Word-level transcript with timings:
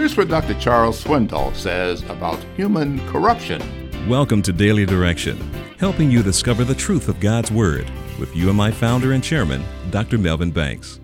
Here's 0.00 0.16
what 0.16 0.28
Dr. 0.28 0.54
Charles 0.54 1.04
Swindoll 1.04 1.54
says 1.54 2.02
about 2.04 2.42
human 2.56 3.06
corruption. 3.08 3.60
Welcome 4.08 4.40
to 4.40 4.50
Daily 4.50 4.86
Direction, 4.86 5.36
helping 5.78 6.10
you 6.10 6.22
discover 6.22 6.64
the 6.64 6.74
truth 6.74 7.10
of 7.10 7.20
God's 7.20 7.52
Word 7.52 7.86
with 8.18 8.34
UMI 8.34 8.70
founder 8.72 9.12
and 9.12 9.22
chairman, 9.22 9.62
Dr. 9.90 10.16
Melvin 10.16 10.52
Banks. 10.52 11.00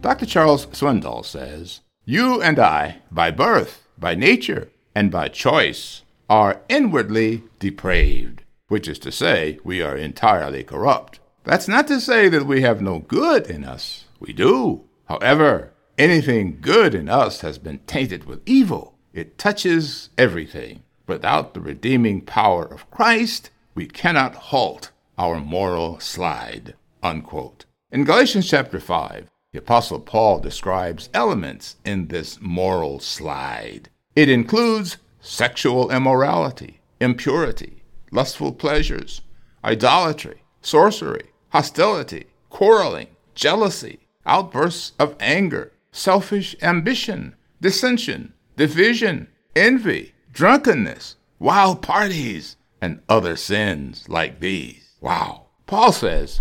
Dr. 0.00 0.26
Charles 0.26 0.66
Swindoll 0.66 1.24
says, 1.24 1.82
You 2.04 2.42
and 2.42 2.58
I, 2.58 2.96
by 3.12 3.30
birth, 3.30 3.86
by 3.96 4.16
nature, 4.16 4.72
and 4.96 5.12
by 5.12 5.28
choice, 5.28 6.02
are 6.28 6.60
inwardly 6.68 7.44
depraved, 7.60 8.42
which 8.66 8.88
is 8.88 8.98
to 8.98 9.12
say, 9.12 9.60
we 9.62 9.80
are 9.80 9.96
entirely 9.96 10.64
corrupt. 10.64 11.20
That's 11.44 11.68
not 11.68 11.86
to 11.86 12.00
say 12.00 12.28
that 12.28 12.46
we 12.46 12.62
have 12.62 12.82
no 12.82 12.98
good 12.98 13.48
in 13.48 13.62
us. 13.62 14.06
We 14.18 14.32
do. 14.32 14.86
However, 15.04 15.70
anything 16.00 16.56
good 16.62 16.94
in 16.94 17.10
us 17.10 17.42
has 17.42 17.58
been 17.58 17.78
tainted 17.80 18.24
with 18.24 18.40
evil. 18.46 18.94
It 19.12 19.36
touches 19.36 20.08
everything. 20.16 20.82
Without 21.06 21.52
the 21.52 21.60
redeeming 21.60 22.22
power 22.22 22.64
of 22.64 22.90
Christ, 22.90 23.50
we 23.74 23.86
cannot 23.86 24.34
halt 24.34 24.92
our 25.18 25.38
moral 25.38 26.00
slide. 26.00 26.74
Unquote. 27.02 27.66
In 27.92 28.04
Galatians 28.04 28.48
chapter 28.48 28.80
5, 28.80 29.28
the 29.52 29.58
Apostle 29.58 30.00
Paul 30.00 30.40
describes 30.40 31.10
elements 31.12 31.76
in 31.84 32.06
this 32.06 32.40
moral 32.40 32.98
slide. 33.00 33.90
It 34.16 34.30
includes 34.30 34.96
sexual 35.20 35.90
immorality, 35.90 36.80
impurity, 36.98 37.82
lustful 38.10 38.52
pleasures, 38.52 39.20
idolatry, 39.62 40.44
sorcery, 40.62 41.24
hostility, 41.50 42.26
quarreling, 42.48 43.08
jealousy, 43.34 43.98
outbursts 44.24 44.92
of 44.98 45.14
anger, 45.20 45.72
selfish 45.92 46.56
ambition, 46.62 47.34
dissension, 47.60 48.32
division, 48.56 49.28
envy, 49.56 50.12
drunkenness, 50.32 51.16
wild 51.38 51.82
parties, 51.82 52.56
and 52.80 53.00
other 53.08 53.36
sins 53.36 54.08
like 54.08 54.40
these. 54.40 54.90
Wow. 55.00 55.46
Paul 55.66 55.92
says, 55.92 56.40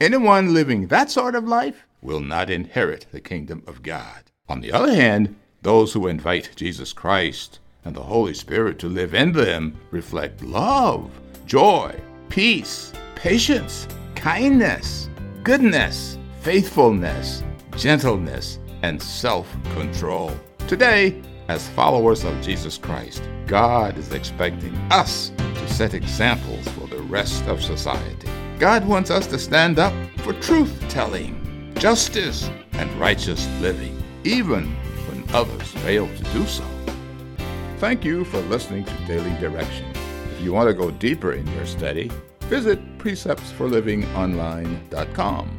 anyone 0.00 0.54
living 0.54 0.88
that 0.88 1.10
sort 1.10 1.34
of 1.34 1.48
life 1.48 1.86
will 2.02 2.20
not 2.20 2.50
inherit 2.50 3.06
the 3.10 3.20
kingdom 3.20 3.62
of 3.66 3.82
God. 3.82 4.24
On 4.48 4.60
the 4.60 4.72
other 4.72 4.94
hand, 4.94 5.34
those 5.62 5.92
who 5.92 6.06
invite 6.06 6.54
Jesus 6.54 6.92
Christ 6.92 7.58
and 7.84 7.94
the 7.94 8.02
Holy 8.02 8.34
Spirit 8.34 8.78
to 8.80 8.88
live 8.88 9.14
in 9.14 9.32
them 9.32 9.76
reflect 9.90 10.42
love, 10.42 11.10
joy, 11.46 11.94
peace, 12.28 12.92
patience, 13.14 13.88
kindness, 14.14 15.08
goodness, 15.42 16.18
faithfulness, 16.42 17.42
gentleness, 17.76 18.58
and 18.82 19.02
self 19.02 19.50
control. 19.74 20.32
Today, 20.68 21.20
as 21.48 21.68
followers 21.70 22.24
of 22.24 22.40
Jesus 22.42 22.78
Christ, 22.78 23.22
God 23.46 23.96
is 23.96 24.12
expecting 24.12 24.74
us 24.90 25.30
to 25.38 25.68
set 25.68 25.94
examples 25.94 26.66
for 26.68 26.86
the 26.88 27.02
rest 27.02 27.44
of 27.46 27.62
society. 27.62 28.28
God 28.58 28.86
wants 28.86 29.10
us 29.10 29.26
to 29.28 29.38
stand 29.38 29.78
up 29.78 29.92
for 30.18 30.32
truth 30.34 30.82
telling 30.88 31.46
justice, 31.78 32.50
and 32.72 32.92
righteous 32.94 33.46
living, 33.60 34.02
even 34.24 34.66
when 35.08 35.24
others 35.34 35.68
fail 35.84 36.08
to 36.08 36.24
do 36.32 36.44
so. 36.46 36.64
Thank 37.78 38.04
you 38.04 38.24
for 38.24 38.40
listening 38.42 38.84
to 38.84 38.92
Daily 39.06 39.32
Direction. 39.38 39.86
If 40.32 40.40
you 40.42 40.52
want 40.52 40.68
to 40.68 40.74
go 40.74 40.90
deeper 40.90 41.32
in 41.32 41.46
your 41.54 41.66
study, 41.66 42.10
visit 42.40 42.98
preceptsforlivingonline.com. 42.98 45.58